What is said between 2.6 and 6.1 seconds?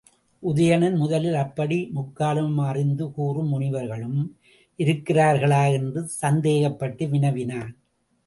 அறிந்து கூறும் முனிவர்களும் இருக்கிறார்களா? என்று